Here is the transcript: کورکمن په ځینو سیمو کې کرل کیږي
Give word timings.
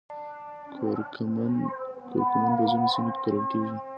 کورکمن 0.75 1.53
په 2.09 2.17
ځینو 2.71 2.87
سیمو 2.93 3.09
کې 3.13 3.19
کرل 3.23 3.43
کیږي 3.51 3.77